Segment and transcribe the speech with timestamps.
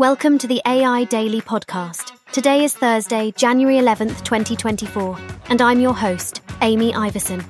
[0.00, 2.12] Welcome to the AI Daily Podcast.
[2.32, 5.18] Today is Thursday, January 11th, 2024,
[5.50, 7.44] and I'm your host, Amy Iverson.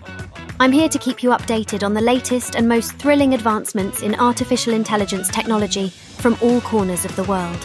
[0.59, 4.75] I'm here to keep you updated on the latest and most thrilling advancements in artificial
[4.75, 7.65] intelligence technology from all corners of the world.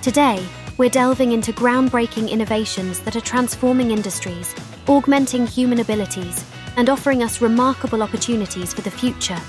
[0.00, 0.46] Today,
[0.76, 4.54] we're delving into groundbreaking innovations that are transforming industries,
[4.86, 6.44] augmenting human abilities,
[6.76, 9.40] and offering us remarkable opportunities for the future.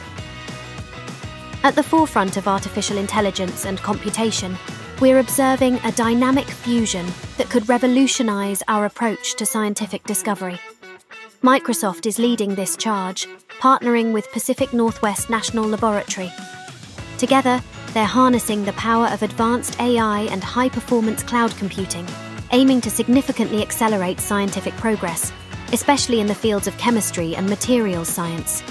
[1.62, 4.58] At the forefront of artificial intelligence and computation,
[5.02, 7.06] we're observing a dynamic fusion
[7.38, 10.58] that could revolutionize our approach to scientific discovery.
[11.44, 13.28] Microsoft is leading this charge,
[13.60, 16.32] partnering with Pacific Northwest National Laboratory.
[17.18, 17.62] Together,
[17.94, 22.07] they're harnessing the power of advanced AI and high performance cloud computing,
[22.54, 25.34] aiming to significantly accelerate scientific progress,
[25.74, 28.64] especially in the fields of chemistry and materials science.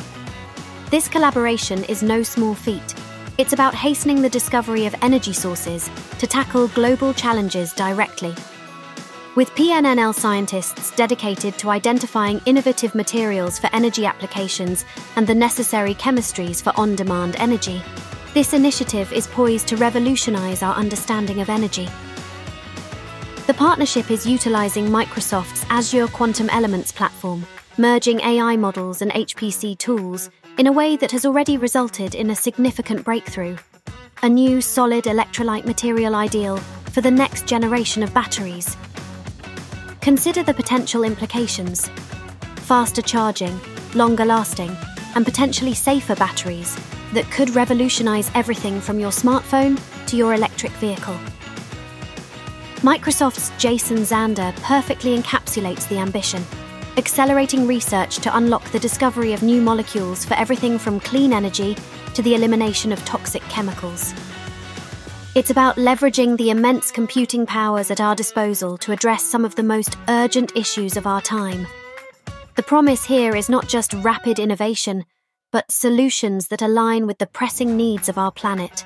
[0.90, 2.94] This collaboration is no small feat.
[3.36, 8.34] It's about hastening the discovery of energy sources to tackle global challenges directly.
[9.36, 14.86] With PNNL scientists dedicated to identifying innovative materials for energy applications
[15.16, 17.82] and the necessary chemistries for on demand energy,
[18.32, 21.86] this initiative is poised to revolutionize our understanding of energy.
[23.46, 30.30] The partnership is utilizing Microsoft's Azure Quantum Elements platform, merging AI models and HPC tools
[30.58, 33.56] in a way that has already resulted in a significant breakthrough
[34.24, 36.56] a new solid electrolyte material ideal
[36.90, 38.76] for the next generation of batteries.
[40.00, 41.88] Consider the potential implications
[42.56, 43.56] faster charging,
[43.94, 44.76] longer lasting,
[45.14, 46.76] and potentially safer batteries
[47.12, 51.16] that could revolutionize everything from your smartphone to your electric vehicle.
[52.78, 56.44] Microsoft's Jason Zander perfectly encapsulates the ambition
[56.98, 61.76] accelerating research to unlock the discovery of new molecules for everything from clean energy
[62.12, 64.12] to the elimination of toxic chemicals.
[65.36, 69.62] It's about leveraging the immense computing powers at our disposal to address some of the
[69.62, 71.68] most urgent issues of our time.
[72.56, 75.04] The promise here is not just rapid innovation,
[75.52, 78.84] but solutions that align with the pressing needs of our planet.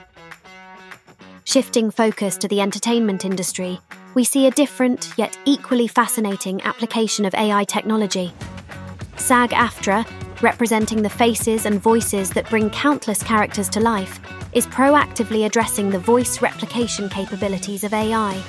[1.45, 3.81] Shifting focus to the entertainment industry,
[4.15, 8.33] we see a different yet equally fascinating application of AI technology.
[9.17, 10.07] SAG AFTRA,
[10.41, 14.21] representing the faces and voices that bring countless characters to life,
[14.53, 18.41] is proactively addressing the voice replication capabilities of AI.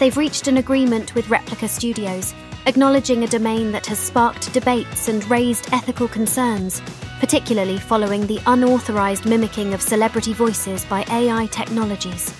[0.00, 2.34] They've reached an agreement with Replica Studios,
[2.68, 6.82] acknowledging a domain that has sparked debates and raised ethical concerns,
[7.18, 12.34] particularly following the unauthorized mimicking of celebrity voices by AI technologies.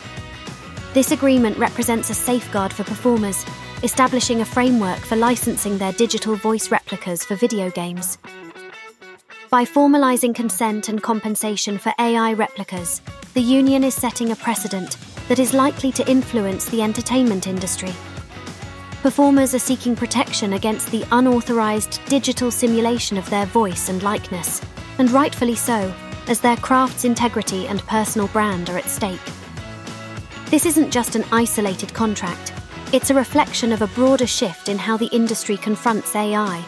[0.93, 3.43] This agreement represents a safeguard for performers,
[3.83, 8.19] establishing a framework for licensing their digital voice replicas for video games.
[9.49, 13.01] By formalising consent and compensation for AI replicas,
[13.33, 17.95] the Union is setting a precedent that is likely to influence the entertainment industry.
[19.03, 24.61] Performers are seeking protection against the unauthorised digital simulation of their voice and likeness,
[24.99, 25.95] and rightfully so,
[26.27, 29.21] as their craft's integrity and personal brand are at stake.
[30.47, 32.53] This isn't just an isolated contract,
[32.93, 36.65] it's a reflection of a broader shift in how the industry confronts AI.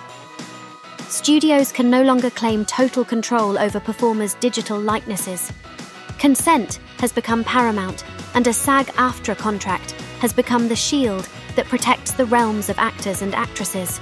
[1.08, 5.52] Studios can no longer claim total control over performers' digital likenesses.
[6.18, 8.04] Consent has become paramount,
[8.34, 13.22] and a SAG AFTRA contract has become the shield that protects the realms of actors
[13.22, 14.00] and actresses.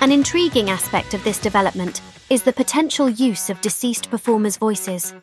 [0.00, 5.14] An intriguing aspect of this development is the potential use of deceased performers' voices.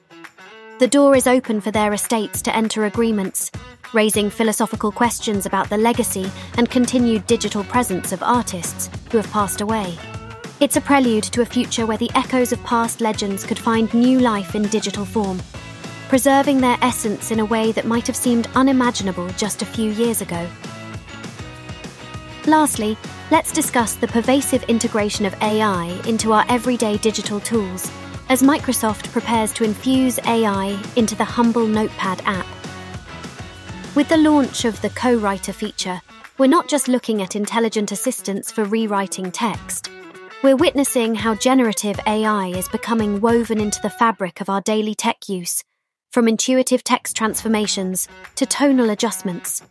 [0.79, 3.51] The door is open for their estates to enter agreements,
[3.93, 9.61] raising philosophical questions about the legacy and continued digital presence of artists who have passed
[9.61, 9.97] away.
[10.59, 14.19] It's a prelude to a future where the echoes of past legends could find new
[14.19, 15.41] life in digital form,
[16.09, 20.21] preserving their essence in a way that might have seemed unimaginable just a few years
[20.21, 20.47] ago.
[22.55, 22.97] Lastly,
[23.31, 27.91] let's discuss the pervasive integration of AI into our everyday digital tools
[28.29, 32.45] as Microsoft prepares to infuse AI into the humble Notepad app.
[33.93, 36.01] With the launch of the Co Writer feature,
[36.37, 39.89] we're not just looking at intelligent assistance for rewriting text.
[40.41, 45.27] We're witnessing how generative AI is becoming woven into the fabric of our daily tech
[45.27, 45.61] use,
[46.13, 49.61] from intuitive text transformations to tonal adjustments.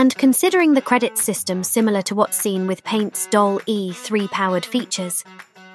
[0.00, 4.64] And considering the credit system similar to what's seen with Paint's DALL E 3 powered
[4.64, 5.22] features,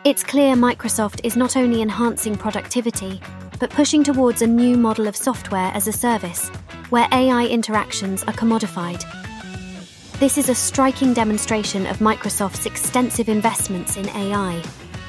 [0.03, 3.21] it's clear Microsoft is not only enhancing productivity,
[3.59, 6.49] but pushing towards a new model of software as a service,
[6.89, 9.03] where AI interactions are commodified.
[10.17, 14.59] This is a striking demonstration of Microsoft's extensive investments in AI,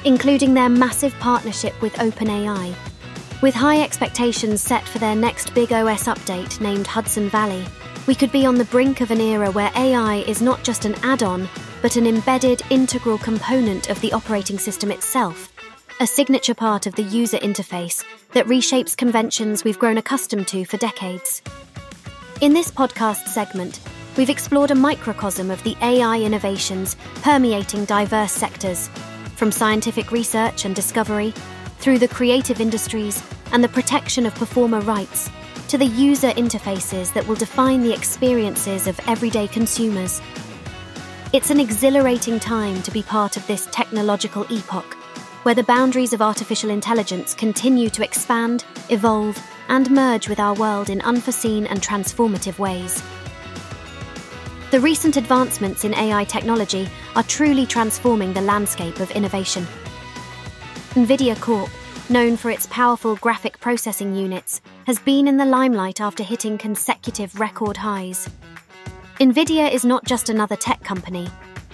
[0.05, 2.75] including their massive partnership with OpenAI.
[3.41, 7.65] With high expectations set for their next big OS update named Hudson Valley,
[8.07, 10.95] we could be on the brink of an era where AI is not just an
[11.03, 11.47] add on,
[11.81, 15.51] but an embedded, integral component of the operating system itself,
[15.99, 20.77] a signature part of the user interface that reshapes conventions we've grown accustomed to for
[20.77, 21.41] decades.
[22.39, 23.81] In this podcast segment,
[24.15, 28.87] we've explored a microcosm of the AI innovations permeating diverse sectors,
[29.35, 31.33] from scientific research and discovery
[31.79, 33.21] through the creative industries
[33.51, 35.29] and the protection of performer rights,
[35.67, 40.21] to the user interfaces that will define the experiences of everyday consumers.
[41.33, 44.93] It's an exhilarating time to be part of this technological epoch,
[45.43, 49.37] where the boundaries of artificial intelligence continue to expand, evolve,
[49.67, 53.03] and merge with our world in unforeseen and transformative ways.
[54.71, 59.67] The recent advancements in AI technology are truly transforming the landscape of innovation.
[60.91, 61.69] NVIDIA Corp,
[62.09, 67.37] known for its powerful graphic processing units, has been in the limelight after hitting consecutive
[67.37, 68.29] record highs.
[69.19, 71.27] NVIDIA is not just another tech company,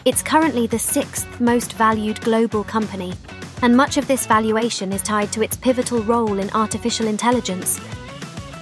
[0.04, 3.14] it's currently the sixth most valued global company,
[3.62, 7.80] and much of this valuation is tied to its pivotal role in artificial intelligence.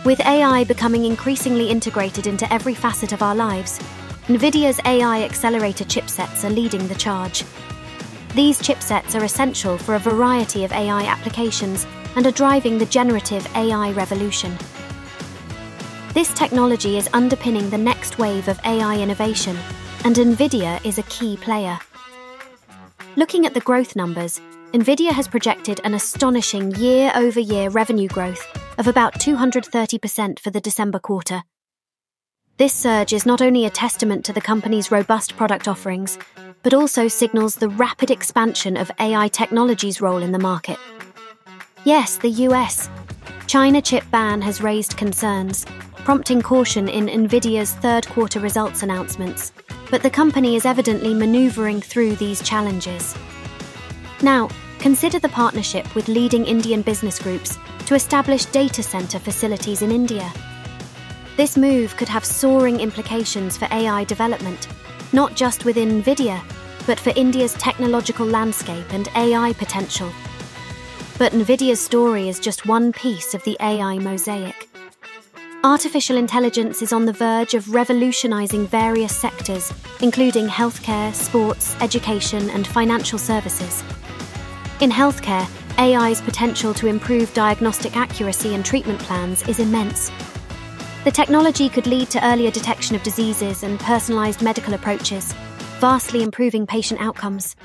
[0.03, 3.80] With AI becoming increasingly integrated into every facet of our lives,
[4.27, 7.45] NVIDIA's AI accelerator chipsets are leading the charge.
[8.36, 13.48] These chipsets are essential for a variety of AI applications and are driving the generative
[13.56, 14.58] AI revolution.
[16.13, 19.58] This technology is underpinning the next wave of AI innovation,
[20.04, 21.80] and NVIDIA is a key player.
[23.16, 24.42] Looking at the growth numbers,
[24.74, 28.46] NVIDIA has projected an astonishing year over year revenue growth
[28.78, 31.44] of about 230% for the December quarter,
[32.62, 36.19] this surge is not only a testament to the company's robust product offerings,
[36.62, 40.78] but also signals the rapid expansion of AI technology's role in the market.
[41.83, 42.92] Yes, the US.
[43.48, 49.51] China chip ban has raised concerns, prompting caution in Nvidia's third quarter results announcements,
[49.89, 53.16] but the company is evidently maneuvering through these challenges.
[54.22, 54.48] Now,
[54.78, 57.57] consider the partnership with leading Indian business groups
[57.88, 60.31] to establish data center facilities in India.
[61.36, 64.68] This move could have soaring implications for AI development,
[65.13, 66.44] not just within NVIDIA,
[66.86, 70.12] but for India's technological landscape and AI potential.
[71.22, 74.68] But NVIDIA's story is just one piece of the AI mosaic.
[75.64, 79.72] Artificial intelligence is on the verge of revolutionizing various sectors,
[80.02, 83.84] including healthcare, sports, education, and financial services.
[84.80, 85.48] In healthcare,
[85.78, 90.10] AI's potential to improve diagnostic accuracy and treatment plans is immense.
[91.04, 95.34] The technology could lead to earlier detection of diseases and personalised medical approaches,
[95.80, 97.56] vastly improving patient outcomes.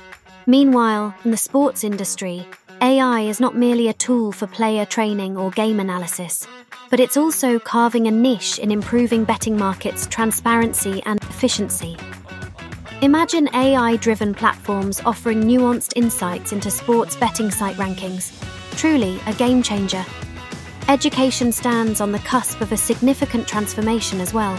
[0.45, 2.45] Meanwhile, in the sports industry,
[2.81, 6.45] AI is not merely a tool for player training or game analysis,
[6.91, 11.97] but it's also carving a niche in improving betting markets' transparency and efficiency.
[13.01, 18.31] Imagine AI driven platforms offering nuanced insights into sports betting site rankings.
[18.77, 20.05] Truly a game changer
[20.87, 24.57] education stands on the cusp of a significant transformation as well.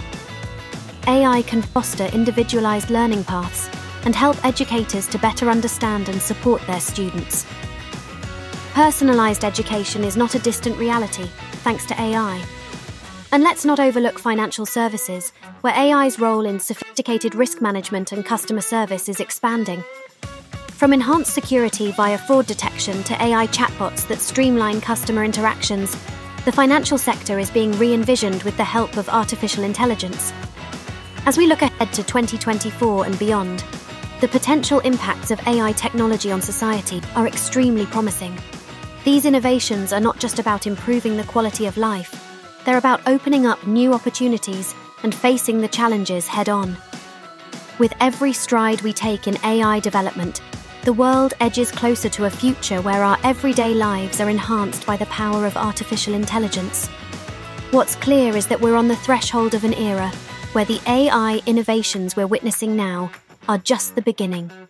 [1.07, 3.71] AI can foster individualised learning paths
[4.05, 7.47] and help educators to better understand and support their students.
[8.79, 11.25] Personalised education is not a distant reality,
[11.65, 12.41] thanks to AI.
[13.33, 15.33] And let's not overlook financial services,
[15.63, 19.83] where AI's role in sophisticated risk management and customer service is expanding.
[20.69, 25.97] From enhanced security via fraud detection to AI chatbots that streamline customer interactions,
[26.45, 30.33] the financial sector is being re envisioned with the help of artificial intelligence.
[31.27, 33.65] As we look ahead to 2024 and beyond,
[34.21, 38.39] the potential impacts of AI technology on society are extremely promising.
[39.09, 42.13] These innovations are not just about improving the quality of life,
[42.67, 46.77] they're about opening up new opportunities and facing the challenges head on.
[47.79, 50.43] With every stride we take in AI development,
[50.85, 55.07] the world edges closer to a future where our everyday lives are enhanced by the
[55.07, 56.89] power of artificial intelligence.
[57.71, 60.13] What's clear is that we're on the threshold of an era
[60.53, 63.11] where the AI innovations we're witnessing now
[63.49, 64.68] are just the beginning.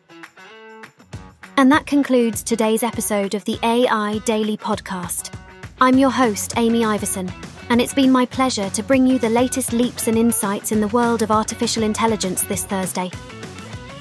[1.58, 5.34] And that concludes today's episode of the AI Daily Podcast.
[5.80, 7.28] I'm your host, Amy Iverson,
[7.68, 10.86] and it's been my pleasure to bring you the latest leaps and insights in the
[10.86, 13.10] world of artificial intelligence this Thursday.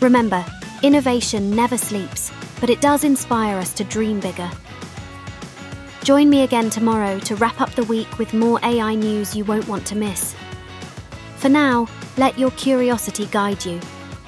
[0.01, 0.45] Remember,
[0.83, 4.51] Innovation never sleeps, but it does inspire us to dream bigger.
[6.03, 9.67] Join me again tomorrow to wrap up the week with more AI news you won't
[9.67, 10.35] want to miss.
[11.37, 11.87] For now,
[12.17, 13.79] let your curiosity guide you,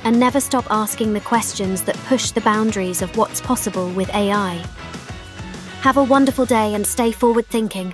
[0.03, 4.63] and never stop asking the questions that push the boundaries of what's possible with AI.
[5.81, 7.93] Have a wonderful day and stay forward thinking.